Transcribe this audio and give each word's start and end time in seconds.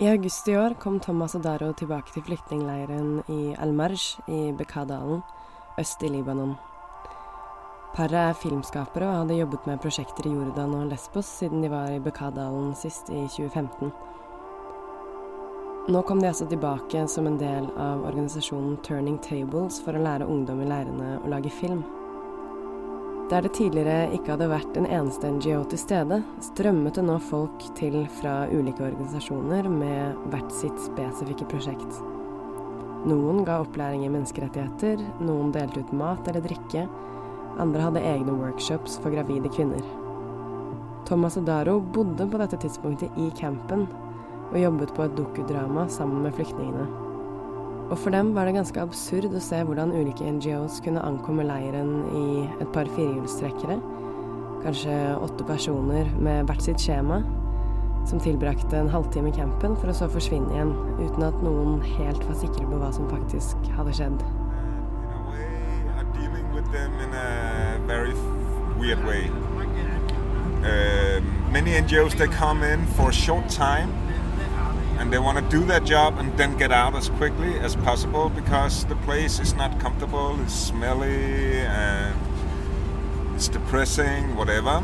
I 0.00 0.08
august 0.08 0.48
i 0.48 0.56
år 0.56 0.74
kom 0.80 0.94
Thomas 1.00 1.34
og 1.36 1.42
Daro 1.44 1.74
tilbake 1.76 2.08
til 2.14 2.22
flyktningleiren 2.24 3.18
i 3.28 3.52
Al-Marj 3.60 4.04
i 4.32 4.38
Bekkadalen, 4.56 5.20
øst 5.76 6.00
i 6.00 6.08
Libanon. 6.08 6.54
Paret 7.92 8.16
er 8.30 8.38
filmskapere 8.40 9.10
og 9.10 9.18
hadde 9.18 9.36
jobbet 9.42 9.68
med 9.68 9.82
prosjekter 9.84 10.30
i 10.30 10.32
Jordan 10.32 10.72
og 10.78 10.88
Lesbos 10.88 11.28
siden 11.42 11.60
de 11.60 11.68
var 11.68 11.92
i 11.92 12.00
Bekkadalen 12.00 12.72
sist 12.80 13.12
i 13.12 13.26
2015. 13.28 13.92
Nå 15.92 16.02
kom 16.08 16.24
de 16.24 16.32
altså 16.32 16.48
tilbake 16.48 17.04
som 17.04 17.28
en 17.28 17.36
del 17.36 17.68
av 17.76 18.00
organisasjonen 18.08 18.80
Turning 18.80 19.20
Tables 19.20 19.82
for 19.84 19.92
å 19.92 20.06
lære 20.08 20.32
ungdom 20.32 20.64
i 20.64 20.72
leirene 20.72 21.18
å 21.20 21.28
lage 21.28 21.52
film. 21.60 21.84
Der 23.30 23.44
det 23.46 23.52
tidligere 23.54 24.08
ikke 24.10 24.32
hadde 24.32 24.48
vært 24.50 24.74
en 24.74 24.88
eneste 24.90 25.28
NGO 25.30 25.60
til 25.70 25.78
stede, 25.78 26.16
strømmet 26.42 26.96
det 26.98 27.04
nå 27.06 27.14
folk 27.22 27.62
til 27.78 28.00
fra 28.18 28.48
ulike 28.50 28.82
organisasjoner 28.82 29.68
med 29.70 30.16
hvert 30.32 30.50
sitt 30.50 30.80
spesifikke 30.82 31.46
prosjekt. 31.52 32.00
Noen 33.06 33.44
ga 33.46 33.60
opplæring 33.62 34.02
i 34.02 34.10
menneskerettigheter, 34.10 35.04
noen 35.22 35.52
delte 35.54 35.84
ut 35.84 35.92
mat 35.94 36.26
eller 36.26 36.42
drikke, 36.42 36.82
andre 37.62 37.84
hadde 37.86 38.02
egne 38.10 38.34
workshops 38.34 38.98
for 38.98 39.14
gravide 39.14 39.52
kvinner. 39.54 39.86
Thomas 41.06 41.38
og 41.38 41.46
Daro 41.46 41.78
bodde 41.80 42.26
på 42.26 42.40
dette 42.42 42.58
tidspunktet 42.66 43.14
i 43.14 43.30
campen 43.38 43.86
og 44.50 44.58
jobbet 44.58 44.90
på 44.96 45.06
et 45.06 45.14
dokudrama 45.14 45.86
sammen 45.86 46.26
med 46.26 46.34
flyktningene. 46.34 46.99
Og 47.90 47.98
for 47.98 48.14
dem 48.14 48.34
var 48.36 48.46
det 48.46 48.54
ganske 48.54 48.78
absurd 48.78 49.32
å 49.34 49.40
se 49.42 49.58
hvordan 49.66 49.90
ulike 49.90 50.22
NGOs 50.22 50.76
kunne 50.84 51.02
ankomme 51.02 51.42
leiren 51.42 51.88
i 52.14 52.26
et 52.62 52.68
par 52.70 52.86
firehjulstrekkere, 52.94 53.80
kanskje 54.62 54.98
åtte 55.18 55.46
personer 55.48 56.06
med 56.22 56.46
hvert 56.46 56.62
sitt 56.62 56.78
skjema, 56.78 57.18
som 58.06 58.22
tilbrakte 58.22 58.78
en 58.78 58.92
halvtime 58.92 59.32
i 59.32 59.34
campen 59.34 59.74
for 59.80 59.90
å 59.90 59.96
så 59.96 60.06
forsvinne 60.12 60.54
igjen, 60.54 60.70
uten 61.00 61.26
at 61.26 61.42
noen 61.42 61.80
helt 61.98 62.22
var 62.28 62.38
sikre 62.38 62.68
på 62.70 62.78
hva 62.78 62.92
som 62.94 63.10
faktisk 63.10 63.58
hadde 63.74 63.96
skjedd. 63.98 64.22
Uh, 70.60 71.20
many 71.50 71.80
NGOs 71.80 72.14
they 72.14 72.28
come 72.28 72.62
in 72.62 72.86
for 72.94 73.08
a 73.08 73.12
short 73.12 73.48
time 73.48 73.90
and 75.00 75.10
they 75.10 75.18
want 75.18 75.38
to 75.38 75.58
do 75.58 75.64
their 75.64 75.80
job 75.80 76.18
and 76.18 76.36
then 76.36 76.56
get 76.58 76.70
out 76.70 76.94
as 76.94 77.08
quickly 77.08 77.58
as 77.58 77.74
possible 77.76 78.28
because 78.28 78.84
the 78.84 78.96
place 78.96 79.40
is 79.40 79.54
not 79.54 79.80
comfortable, 79.80 80.38
it's 80.42 80.54
smelly 80.54 81.60
and 81.60 82.14
it's 83.34 83.48
depressing, 83.48 84.36
whatever. 84.36 84.82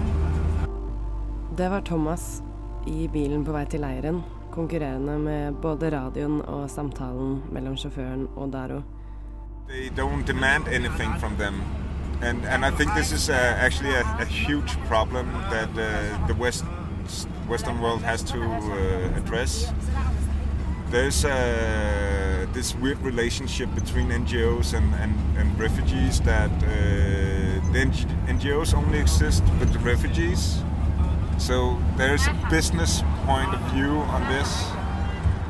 Det 1.56 1.69
var 1.69 1.81
Thomas 1.81 2.42
i 2.87 3.09
bilen 3.09 3.44
på 3.44 3.53
vei 3.53 3.64
til 3.64 3.81
leiren, 3.81 4.22
konkurrerende 4.53 5.19
med 5.19 5.55
både 5.62 5.91
radioen 5.91 6.41
og 6.42 6.70
samtalen 6.70 7.42
mellom 7.53 7.77
sjåføren 7.77 8.28
og 8.37 8.53
Daro. 8.53 8.83
They 9.69 9.91
don't 9.91 10.27
demand 10.27 10.69
anything 10.69 11.20
from 11.20 11.37
them. 11.37 11.62
And, 12.22 12.47
and 12.47 12.64
I 12.64 12.70
think 12.70 12.94
this 12.94 13.12
is 13.12 13.28
uh, 13.28 13.34
actually 13.34 13.94
a, 13.94 14.05
a, 14.20 14.25
huge 14.25 14.78
problem 14.89 15.27
that 15.50 15.69
uh, 15.77 16.27
the 16.27 16.34
West, 16.34 16.64
Western 17.49 17.81
world 17.81 18.03
has 18.03 18.23
to 18.23 18.39
uh, 18.43 19.19
address. 19.19 19.73
There's 20.91 21.25
uh, 21.25 22.47
this 22.53 22.75
weird 22.77 22.99
relationship 23.03 23.75
between 23.75 24.09
NGOs 24.09 24.75
and, 24.75 24.95
and, 24.95 25.15
and 25.37 25.59
refugees 25.59 26.21
that 26.21 26.51
uh, 26.51 26.67
the 27.73 27.87
NGOs 28.29 28.75
only 28.75 28.99
exist 28.99 29.43
with 29.59 29.73
the 29.73 29.79
refugees. 29.81 30.62
So 31.39 31.79
there's 31.97 32.27
a 32.27 32.49
business 32.51 33.03
point 33.25 33.53
of 33.55 33.61
view 33.73 33.91
on 34.15 34.23
this 34.33 34.51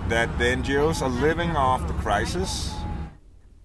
that 0.09 0.29
the 0.39 0.45
NGOs 0.45 1.03
are 1.03 1.09
living 1.09 1.51
off 1.57 1.87
the 1.87 1.95
crisis 1.95 2.73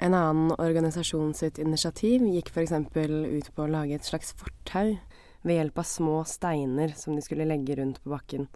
En 0.02 0.14
annen 0.14 0.56
organisasjon 0.58 1.34
sitt 1.38 1.60
initiativ 1.62 2.24
gikk 2.26 2.48
f.eks. 2.50 2.72
ut 2.74 3.50
på 3.54 3.62
å 3.62 3.70
lage 3.70 3.94
et 3.94 4.08
slags 4.08 4.32
fortau 4.34 4.96
ved 5.42 5.58
hjelp 5.58 5.82
av 5.82 5.88
små 5.90 6.18
steiner 6.28 6.94
som 6.98 7.16
de 7.16 7.24
skulle 7.26 7.48
legge 7.50 7.76
rundt 7.80 8.02
på 8.04 8.14
bakken. 8.14 8.48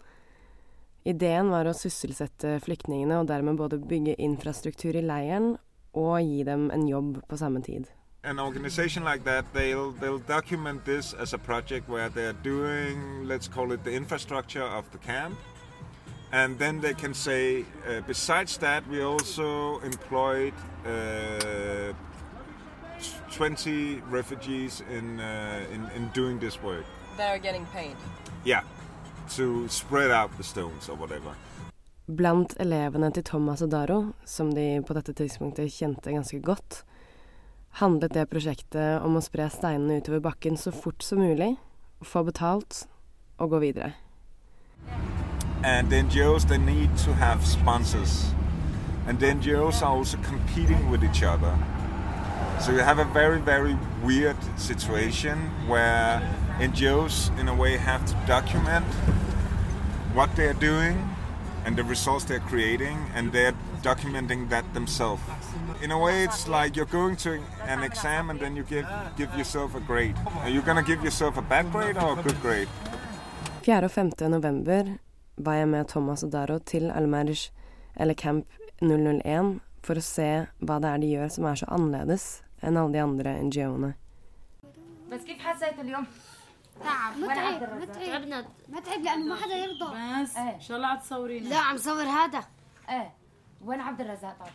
Ideen 1.06 1.52
var 1.52 1.68
å 1.68 1.74
sysselsette 1.76 2.56
flyktningene 2.64 3.20
og 3.20 3.28
dermed 3.30 3.58
både 3.60 3.78
bygge 3.78 4.16
infrastruktur 4.18 4.96
i 4.98 5.04
leiren 5.06 5.54
og 5.96 6.16
gi 6.22 6.42
dem 6.46 6.70
en 6.74 6.88
jobb 6.88 7.20
på 7.28 7.38
samme 7.38 7.62
tid. 7.62 7.86
An 8.24 8.40
organization 8.40 9.04
like 9.04 9.22
that, 9.24 9.44
they'll, 9.54 9.92
they'll 10.00 10.18
document 10.26 10.84
this 10.84 11.14
as 11.14 11.32
a 11.32 11.38
project 11.38 11.88
where 11.88 12.08
they're 12.08 12.40
doing, 12.42 13.22
let's 13.24 13.46
call 13.46 13.70
it 13.70 13.84
the 13.84 13.92
infrastructure 13.92 14.64
of 14.64 14.90
the 14.90 14.98
camp. 14.98 15.36
And 16.32 16.58
then 16.58 16.80
they 16.80 16.92
can 16.92 17.14
say, 17.14 17.64
uh, 17.88 18.00
besides 18.06 18.58
that, 18.58 18.86
we 18.88 19.00
also 19.00 19.78
employed 19.80 20.54
uh, 20.84 21.92
20 23.36 24.02
refugees 24.10 24.82
in, 24.90 25.20
uh, 25.20 25.74
in, 25.74 25.86
in 25.96 26.08
doing 26.14 26.38
this 26.40 26.62
work. 26.62 26.86
They're 27.16 27.38
getting 27.38 27.66
paid? 27.66 27.96
Yeah, 28.44 28.62
to 29.36 29.68
spread 29.68 30.10
out 30.10 30.30
the 30.36 30.42
stones 30.42 30.88
or 30.88 30.96
whatever. 30.96 31.34
Blant 32.06 32.54
elevene 32.60 33.10
til 33.12 33.24
Thomas 33.24 33.62
og 33.62 33.70
Daro, 33.70 34.12
som 34.24 34.54
de 34.54 34.82
på 34.86 34.94
dette 34.94 35.12
tidspunktet 35.12 35.72
kjente 35.72 36.12
ganske 36.14 36.40
godt, 36.40 36.84
handlet 37.82 38.14
det 38.14 38.28
prosjektet 38.30 39.02
om 39.04 39.18
å 39.18 39.24
spre 39.24 39.50
steinene 39.52 40.00
utover 40.00 40.22
bakken 40.24 40.56
så 40.56 40.72
fort 40.72 41.02
som 41.02 41.20
mulig, 41.20 41.56
få 42.00 42.22
betalt 42.24 42.86
og 43.36 43.50
gå 43.50 43.58
videre. 43.68 43.92
And 45.64 45.90
the 45.90 46.02
NGOs, 46.02 46.46
they 46.46 46.58
need 46.58 46.96
to 47.04 47.12
have 47.12 47.44
sponsors. 47.44 48.30
And 49.08 49.18
the 49.20 49.26
NGOs 49.26 49.82
are 49.82 49.92
also 49.98 50.16
competing 50.22 50.90
with 50.90 51.04
each 51.04 51.22
other. 51.22 51.52
So 52.60 52.72
you 52.72 52.78
have 52.80 52.98
a 52.98 53.04
very, 53.04 53.40
very 53.40 53.76
weird 54.02 54.36
situation 54.56 55.36
where 55.68 56.20
NGOs, 56.58 57.38
in 57.38 57.48
a 57.48 57.54
way, 57.54 57.76
have 57.76 58.04
to 58.06 58.14
document 58.26 58.84
what 60.14 60.34
they're 60.36 60.60
doing 60.70 60.96
and 61.64 61.76
the 61.76 61.84
results 61.84 62.24
they're 62.24 62.46
creating, 62.52 62.96
and 63.14 63.32
they're 63.32 63.54
documenting 63.82 64.48
that 64.50 64.64
themselves. 64.72 65.22
In 65.82 65.90
a 65.90 65.98
way, 65.98 66.24
it's 66.24 66.46
like 66.48 66.76
you're 66.76 66.92
going 67.00 67.16
to 67.16 67.40
an 67.66 67.82
exam 67.82 68.30
and 68.30 68.38
then 68.40 68.56
you 68.56 68.62
give, 68.62 68.86
give 69.16 69.34
yourself 69.36 69.74
a 69.74 69.80
grade. 69.80 70.16
Are 70.42 70.48
you 70.48 70.62
going 70.62 70.76
to 70.76 70.82
give 70.82 71.02
yourself 71.02 71.36
a 71.36 71.42
bad 71.42 71.72
grade 71.72 71.96
or 71.98 72.18
a 72.18 72.22
good 72.22 72.40
grade? 72.40 72.68
4. 73.62 73.84
og 73.84 73.90
5. 73.90 74.12
november 74.20 74.82
var 75.38 75.54
jeg 75.54 75.68
med 75.68 75.84
Thomas 75.84 76.22
og 76.22 76.32
Daro 76.32 76.58
til 76.58 76.90
Al-Marj, 76.90 77.50
eller 77.96 78.14
Camp 78.14 78.44
001, 78.82 79.60
for 79.85 79.97
å 79.97 80.03
se 80.05 80.29
hva 80.61 80.79
det 80.81 80.89
er 80.91 81.03
de 81.03 81.13
gjør 81.15 81.31
som 81.35 81.47
er 81.49 81.61
så 81.61 81.69
annerledes 81.73 82.25
enn 82.61 82.77
alle 82.77 82.93
de 82.93 83.01
andre 83.01 83.37
NGO-ene. 83.47 83.95
تعب 86.83 87.17
متعب 87.17 87.63
متعب 87.81 88.45
متعب 88.69 89.01
لانه 89.01 89.25
ما 89.29 89.35
حدا 89.35 89.55
يرضى 89.55 90.23
بس 90.23 90.37
ان 90.37 90.59
شاء 90.59 90.77
الله 90.77 90.95
تصورينا 90.95 91.49
لا 91.49 91.57
عم 91.57 91.77
صور 91.77 92.03
هذا 92.03 92.43
ايه 92.89 93.13
وين 93.65 93.81
عبد 93.81 94.01
الرزاق 94.01 94.35
طب 94.39 94.49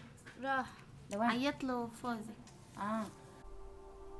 راح 1.19 1.31
عيط 1.31 1.65
له 1.65 1.89
فوزي 2.03 2.35
اه 2.79 3.05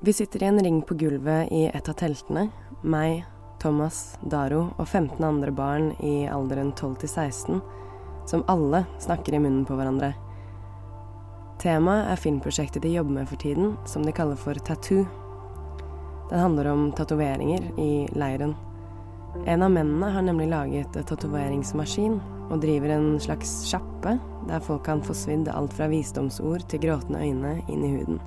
Vi 0.03 0.13
sitter 0.13 0.43
i 0.43 0.47
en 0.47 0.61
ring 0.65 0.83
på 0.83 0.95
gulvet 0.95 1.49
i 1.53 1.63
et 1.75 1.89
av 1.89 1.95
teltene. 1.97 2.43
Meg, 2.83 3.25
Thomas, 3.59 4.19
Daro 4.23 4.75
og 4.77 4.85
15 4.87 5.25
andre 5.25 5.51
barn 5.51 5.87
i 6.05 6.29
alderen 6.29 6.75
12 6.77 6.97
til 7.01 7.09
16, 7.09 7.63
som 8.29 8.45
alle 8.53 8.85
snakker 9.01 9.35
i 9.35 9.41
munnen 9.41 9.65
på 9.65 9.75
hverandre. 9.79 10.13
Temaet 11.62 12.08
er 12.10 12.18
filmprosjektet 12.18 12.82
de 12.82 12.96
jobber 12.96 13.20
med 13.20 13.28
for 13.30 13.38
tiden, 13.38 13.76
som 13.86 14.02
de 14.02 14.14
kaller 14.18 14.40
for 14.40 14.58
Tattoo. 14.66 15.04
Den 16.32 16.40
handler 16.40 16.72
om 16.72 16.88
tatoveringer 16.98 17.68
i 17.78 18.08
leiren. 18.18 18.56
En 19.46 19.62
av 19.62 19.70
mennene 19.70 20.10
har 20.10 20.26
nemlig 20.26 20.48
laget 20.50 20.98
et 20.98 21.08
tatoveringsmaskin 21.08 22.18
og 22.50 22.64
driver 22.64 22.96
en 22.96 23.14
slags 23.22 23.54
sjappe 23.70 24.16
der 24.50 24.66
folk 24.66 24.88
kan 24.90 25.06
få 25.06 25.14
svidd 25.14 25.52
alt 25.54 25.78
fra 25.78 25.92
visdomsord 25.92 26.66
til 26.72 26.82
gråtende 26.88 27.22
øyne 27.22 27.54
inn 27.70 27.86
i 27.86 27.94
huden. 27.94 28.20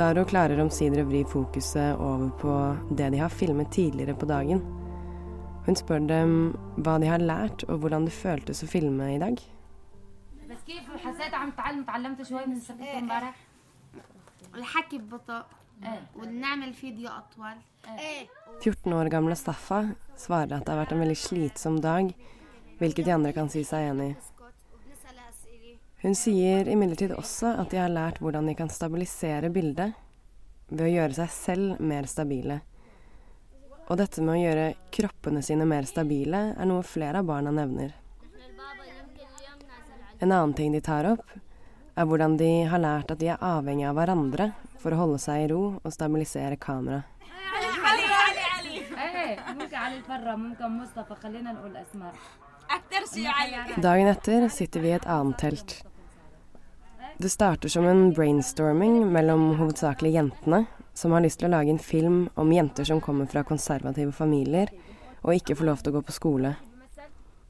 Daro 0.00 0.24
klarer 0.24 0.64
omsider 0.64 1.04
å 1.04 1.10
vri 1.12 1.26
fokuset 1.28 2.00
over 2.00 2.32
på 2.40 2.58
det 2.96 3.12
de 3.12 3.20
har 3.20 3.36
filmet 3.36 3.68
tidligere 3.74 4.16
på 4.16 4.32
dagen. 4.32 4.64
Hun 5.66 5.76
spør 5.76 6.08
dem 6.08 6.36
hva 6.80 6.96
de 7.02 7.10
har 7.10 7.20
lært, 7.20 7.68
og 7.68 7.82
hvordan 7.82 8.08
det 8.08 8.16
føltes 8.16 8.64
å 8.64 8.70
filme 8.70 9.12
i 9.12 9.20
dag. 9.20 9.36
14 18.60 18.92
år 18.92 19.08
gamle 19.12 19.36
Staffa 19.38 19.80
svarer 20.18 20.58
at 20.58 20.66
det 20.66 20.74
har 20.74 20.82
vært 20.82 20.92
en 20.92 21.00
veldig 21.00 21.16
slitsom 21.16 21.78
dag, 21.80 22.10
hvilket 22.80 23.06
de 23.06 23.14
andre 23.14 23.32
kan 23.36 23.48
si 23.52 23.64
seg 23.64 23.88
enig 23.92 24.10
i. 24.12 24.18
Hun 26.00 26.14
sier 26.16 26.68
imidlertid 26.72 27.12
også 27.12 27.54
at 27.60 27.72
de 27.72 27.80
har 27.80 27.92
lært 27.92 28.20
hvordan 28.24 28.46
de 28.48 28.54
kan 28.56 28.70
stabilisere 28.72 29.50
bildet 29.52 29.92
ved 30.70 30.86
å 30.86 30.92
gjøre 30.92 31.16
seg 31.18 31.32
selv 31.34 31.80
mer 31.84 32.08
stabile. 32.08 32.60
Og 33.90 33.98
dette 34.00 34.22
med 34.24 34.36
å 34.36 34.40
gjøre 34.40 34.68
kroppene 34.94 35.42
sine 35.44 35.66
mer 35.68 35.88
stabile 35.88 36.44
er 36.54 36.68
noe 36.70 36.86
flere 36.86 37.20
av 37.20 37.28
barna 37.28 37.52
nevner. 37.52 37.92
En 40.20 40.32
annen 40.32 40.54
ting 40.54 40.72
de 40.72 40.80
tar 40.84 41.06
opp, 41.08 41.24
er 41.96 42.04
hvordan 42.04 42.36
de 42.36 42.50
har 42.68 42.80
lært 42.82 43.12
at 43.12 43.20
de 43.22 43.30
er 43.32 43.40
avhengig 43.40 43.86
av 43.88 43.96
hverandre 43.96 44.50
for 44.80 44.92
å 44.92 44.98
holde 45.00 45.20
seg 45.22 45.46
i 45.46 45.48
ro 45.52 45.62
og 45.80 45.94
stabilisere 45.94 46.60
kameraet. 46.60 47.08
Dagen 53.80 54.12
etter 54.12 54.48
sitter 54.52 54.84
vi 54.84 54.92
i 54.92 54.96
et 54.98 55.08
annet 55.08 55.40
telt. 55.40 55.80
Det 57.20 57.32
starter 57.32 57.72
som 57.72 57.88
en 57.88 58.10
brainstorming 58.16 59.02
mellom 59.12 59.54
hovedsakelig 59.58 60.14
jentene, 60.18 60.64
som 60.92 61.12
har 61.16 61.24
lyst 61.24 61.40
til 61.40 61.48
å 61.48 61.54
lage 61.56 61.72
en 61.72 61.80
film 61.80 62.22
om 62.36 62.52
jenter 62.52 62.84
som 62.84 63.00
kommer 63.00 63.28
fra 63.28 63.44
konservative 63.44 64.12
familier 64.12 64.72
og 65.20 65.36
ikke 65.36 65.56
får 65.56 65.68
lov 65.68 65.80
til 65.80 65.92
å 65.92 65.98
gå 65.98 66.08
på 66.08 66.16
skole. 66.16 66.54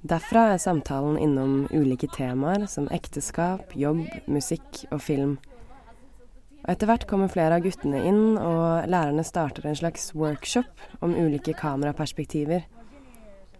Derfra 0.01 0.47
er 0.55 0.61
samtalen 0.63 1.19
innom 1.21 1.67
ulike 1.77 2.09
temaer 2.09 2.65
som 2.73 2.87
ekteskap, 2.89 3.75
jobb, 3.77 4.07
musikk 4.33 4.87
og 4.89 5.03
film. 5.05 5.35
Og 6.65 6.71
etter 6.73 6.89
hvert 6.89 7.05
kommer 7.09 7.29
flere 7.29 7.59
av 7.59 7.65
guttene 7.67 8.01
inn, 8.09 8.39
og 8.41 8.89
lærerne 8.89 9.25
starter 9.29 9.69
en 9.69 9.77
slags 9.77 10.15
workshop 10.17 11.05
om 11.05 11.13
ulike 11.13 11.53
kameraperspektiver. 11.53 12.65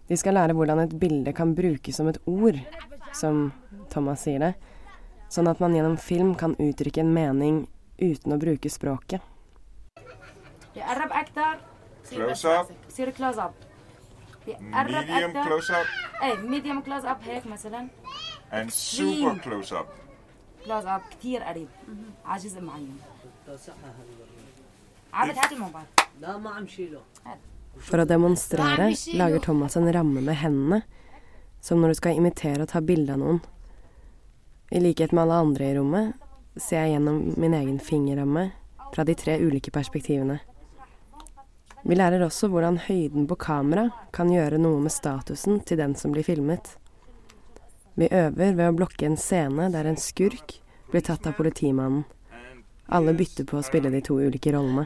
De 0.09 0.17
skal 0.17 0.33
lære 0.39 0.57
hvordan 0.57 0.81
et 0.81 0.97
bilde 0.97 1.33
kan 1.37 1.53
brukes 1.53 2.01
som 2.01 2.09
et 2.09 2.17
ord, 2.25 2.57
som 3.13 3.51
Thomas 3.93 4.25
sier 4.25 4.41
det, 4.41 4.53
sånn 5.29 5.49
at 5.51 5.61
man 5.61 5.77
gjennom 5.77 5.97
film 6.01 6.33
kan 6.33 6.57
uttrykke 6.57 7.05
en 7.05 7.13
mening 7.13 7.63
uten 8.01 8.33
å 8.33 8.41
bruke 8.41 8.69
språket. 8.69 9.21
Close 12.11 12.49
up. 13.37 13.70
Medium 14.46 15.32
close 15.32 15.70
up. 15.70 15.86
medium 16.44 16.82
close 16.82 17.04
up 17.04 17.22
هيك 17.22 17.46
مثلا. 17.46 17.88
And 18.52 18.70
super 18.70 19.40
close 19.42 19.72
up. 19.72 19.86
كلوز 20.66 20.86
اب 20.86 21.00
كثير 21.10 21.42
قريب 21.42 21.68
على 22.24 22.42
جزء 22.42 22.60
معين 22.60 22.98
عابد 25.12 25.38
هات 25.38 25.52
الموبايل 25.52 25.86
لا 26.20 26.36
ما 26.36 26.50
عم 26.50 26.66
شيله 26.66 27.00
For 27.76 28.00
å 28.00 28.06
demonstrere 28.08 28.88
lager 29.20 29.42
Thomas 29.44 29.74
en 29.76 29.90
ramme 29.92 30.22
med 30.24 30.38
hendene, 30.40 30.78
som 31.60 31.82
når 31.82 31.92
du 31.92 31.96
skal 31.98 32.16
imitere 32.16 32.64
å 32.64 32.70
ta 32.70 32.80
bilde 32.80 33.12
av 33.12 33.20
noen. 33.20 33.40
I 34.72 34.80
likhet 34.80 35.12
med 35.12 35.26
alle 35.26 35.40
andre 35.44 35.66
i 35.68 35.74
rommet 35.76 36.14
ser 36.56 36.86
jeg 36.86 36.94
gjennom 36.94 37.18
min 37.36 37.54
egen 37.58 37.76
fingerramme 37.76 38.46
fra 38.94 39.04
de 39.04 39.14
tre 39.14 39.36
ulike 39.44 39.74
perspektivene. 39.76 40.38
Vi 41.83 41.95
lærer 41.95 42.21
også 42.21 42.47
hvordan 42.51 42.77
høyden 42.85 43.25
på 43.27 43.35
kamera 43.41 43.87
kan 44.13 44.29
gjøre 44.29 44.59
noe 44.61 44.79
med 44.83 44.93
statusen 44.93 45.63
til 45.65 45.79
den 45.81 45.95
som 45.97 46.13
blir 46.13 46.25
filmet. 46.25 46.75
Vi 47.97 48.07
øver 48.07 48.53
ved 48.53 48.67
å 48.67 48.75
blokke 48.77 49.07
en 49.07 49.17
scene 49.17 49.71
der 49.73 49.89
en 49.89 49.97
skurk 49.99 50.59
blir 50.91 51.01
tatt 51.07 51.25
av 51.27 51.33
politimannen. 51.39 52.05
Alle 52.91 53.13
bytter 53.15 53.47
på 53.47 53.57
å 53.57 53.65
spille 53.65 53.89
de 53.89 54.01
to 54.03 54.19
ulike 54.19 54.53
rollene. 54.53 54.85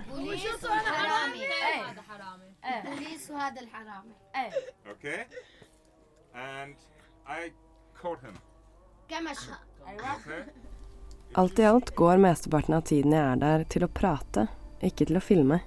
Alt 11.36 11.60
i 11.60 11.66
alt 11.68 11.96
går 11.96 12.22
mesteparten 12.24 12.78
av 12.78 12.84
tiden 12.88 13.16
jeg 13.18 13.24
er 13.26 13.40
der, 13.42 13.64
til 13.68 13.84
å 13.84 13.92
prate, 13.92 14.48
ikke 14.86 15.10
til 15.10 15.20
å 15.20 15.24
filme. 15.24 15.60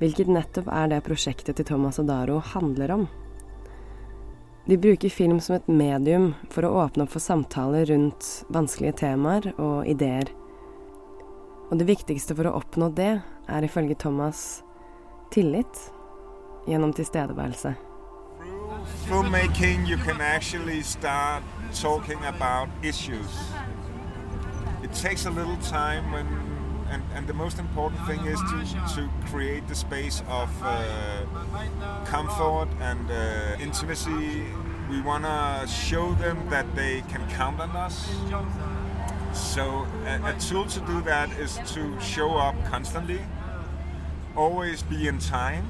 Hvilket 0.00 0.30
nettopp 0.32 0.68
er 0.72 0.86
det 0.88 1.02
prosjektet 1.04 1.58
til 1.58 1.66
Thomas 1.68 1.98
Adaro 2.00 2.38
handler 2.54 2.94
om. 2.94 3.02
De 4.64 4.78
bruker 4.80 5.12
film 5.12 5.40
som 5.44 5.58
et 5.58 5.68
medium 5.68 6.30
for 6.48 6.64
å 6.64 6.72
åpne 6.86 7.04
opp 7.04 7.12
for 7.12 7.20
samtaler 7.20 7.84
rundt 7.90 8.28
vanskelige 8.48 8.96
temaer 9.02 9.50
og 9.58 9.88
ideer. 9.90 10.30
Og 11.68 11.76
det 11.80 11.88
viktigste 11.90 12.36
for 12.38 12.48
å 12.48 12.54
oppnå 12.62 12.88
det 12.96 13.12
er 13.20 13.66
ifølge 13.66 13.98
Thomas 14.00 14.62
tillit 15.34 15.84
gjennom 16.70 16.94
tilstedeværelse. 16.96 17.74
Filmmaking, 19.04 19.86
you 19.86 19.98
can 19.98 20.20
actually 20.20 20.82
start 20.82 21.42
talking 21.74 22.24
about 22.24 22.68
issues. 22.82 23.52
It 24.82 24.94
takes 24.94 25.26
a 25.26 25.30
little 25.30 25.58
time 25.58 26.10
when 26.10 26.26
and, 26.90 27.02
and 27.14 27.26
the 27.26 27.32
most 27.32 27.58
important 27.58 28.04
thing 28.06 28.20
is 28.26 28.40
to, 28.40 28.94
to 28.96 29.08
create 29.26 29.66
the 29.68 29.74
space 29.74 30.22
of 30.28 30.50
uh, 30.62 31.24
comfort 32.04 32.68
and 32.80 33.10
uh, 33.10 33.56
intimacy. 33.60 34.44
We 34.90 35.00
want 35.00 35.24
to 35.24 35.68
show 35.68 36.14
them 36.14 36.48
that 36.50 36.66
they 36.74 37.02
can 37.02 37.28
count 37.30 37.60
on 37.60 37.70
us. 37.70 38.10
So 39.32 39.86
a, 40.04 40.30
a 40.30 40.36
tool 40.40 40.66
to 40.66 40.80
do 40.80 41.00
that 41.02 41.30
is 41.38 41.60
to 41.74 41.98
show 42.00 42.36
up 42.36 42.56
constantly, 42.66 43.20
always 44.36 44.82
be 44.82 45.06
in 45.06 45.18
time, 45.18 45.66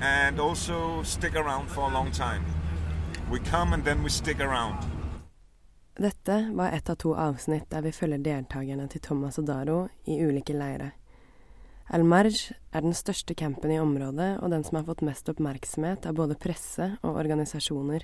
and 0.00 0.38
also 0.38 1.02
stick 1.02 1.34
around 1.34 1.68
for 1.68 1.90
a 1.90 1.92
long 1.92 2.12
time. 2.12 2.44
We 3.28 3.40
come 3.40 3.72
and 3.72 3.84
then 3.84 4.02
we 4.02 4.10
stick 4.10 4.40
around. 4.40 4.91
Dette 6.02 6.50
var 6.52 6.72
ett 6.72 6.90
av 6.90 6.94
to 6.94 7.12
avsnitt 7.14 7.68
der 7.70 7.84
vi 7.84 7.92
følger 7.94 8.18
deltakerne 8.18 8.88
til 8.90 9.02
Thomas 9.04 9.36
og 9.38 9.44
Daro 9.46 9.76
i 10.10 10.16
ulike 10.18 10.54
leire. 10.56 10.88
Al-Marj 11.94 12.48
er 12.74 12.82
den 12.82 12.94
største 12.96 13.36
campen 13.38 13.70
i 13.70 13.78
området 13.78 14.32
og 14.40 14.50
den 14.50 14.64
som 14.66 14.80
har 14.80 14.86
fått 14.88 15.04
mest 15.06 15.28
oppmerksomhet 15.30 16.08
av 16.08 16.16
både 16.18 16.34
presse 16.42 16.88
og 17.04 17.20
organisasjoner. 17.20 18.02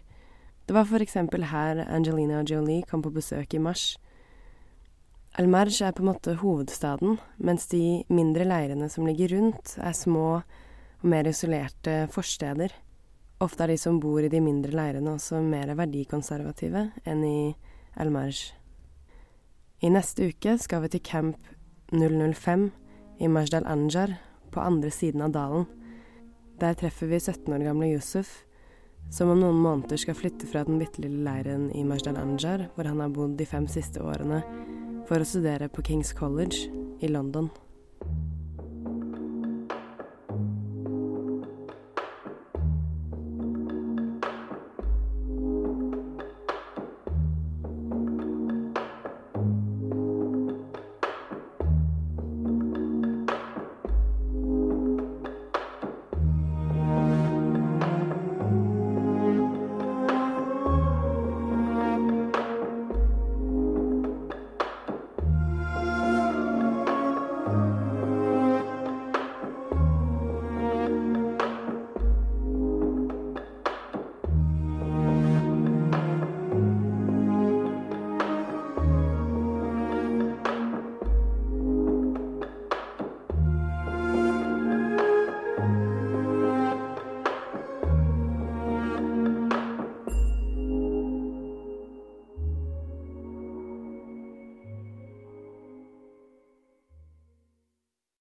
Det 0.69 0.77
var 0.77 1.03
eksempel 1.03 1.49
her 1.50 1.81
Angelina 1.89 2.45
Jolie 2.47 2.87
kom 2.87 3.03
på 3.03 3.11
besøk 3.11 3.56
i 3.56 3.62
mars. 3.65 3.97
Al-Marj 5.35 5.81
er 5.83 5.97
på 5.97 6.05
en 6.05 6.11
måte 6.12 6.37
hovedstaden, 6.39 7.19
mens 7.39 7.67
de 7.73 8.05
mindre 8.12 8.47
leirene 8.47 8.87
som 8.93 9.09
ligger 9.09 9.35
rundt, 9.35 9.75
er 9.79 9.97
små 9.97 10.29
og 10.37 11.09
mer 11.09 11.27
isolerte 11.27 12.05
forsteder. 12.15 12.71
Ofte 13.43 13.65
er 13.65 13.73
de 13.73 13.81
som 13.81 13.99
bor 13.99 14.23
i 14.23 14.31
de 14.31 14.39
mindre 14.45 14.71
leirene 14.77 15.17
også 15.17 15.43
mer 15.43 15.75
verdikonservative 15.79 16.93
enn 17.03 17.27
i 17.27 17.41
El-Marj. 17.99 18.53
I 19.83 19.91
neste 19.91 20.29
uke 20.31 20.56
skal 20.59 20.85
vi 20.85 20.91
til 20.93 21.03
camp 21.06 21.50
005 21.93 22.69
i 23.23 23.29
Majdal 23.31 23.67
Anjar 23.67 24.17
på 24.55 24.62
andre 24.62 24.91
siden 24.95 25.23
av 25.27 25.35
dalen. 25.35 25.67
Der 26.59 26.75
treffer 26.79 27.11
vi 27.11 27.21
17 27.21 27.53
år 27.55 27.65
gamle 27.67 27.91
Yusuf, 27.93 28.31
som 29.11 29.31
om 29.33 29.40
noen 29.40 29.59
måneder 29.62 30.00
skal 30.00 30.19
flytte 30.19 30.47
fra 30.50 30.64
den 30.67 30.81
bitte 30.81 31.02
lille 31.02 31.23
leiren 31.26 31.69
i 31.75 31.85
Majdal 31.87 32.19
Anjar, 32.21 32.69
hvor 32.75 32.90
han 32.90 33.00
har 33.02 33.14
bodd 33.14 33.38
de 33.38 33.47
fem 33.47 33.67
siste 33.71 34.02
årene, 34.02 34.43
for 35.09 35.23
å 35.23 35.28
studere 35.28 35.71
på 35.73 35.87
Kings 35.87 36.12
College 36.14 36.69
i 37.02 37.11
London. 37.11 37.50